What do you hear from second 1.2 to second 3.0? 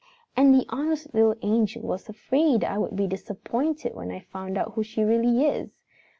angel was afraid I would